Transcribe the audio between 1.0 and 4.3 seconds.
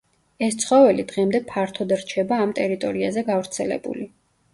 დღემდე ფართოდ რჩება ამ ტერიტორიაზე გავრცელებული.